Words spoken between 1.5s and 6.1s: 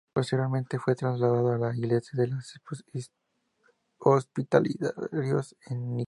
a la Iglesia de los Hospitalarios en Nicosia.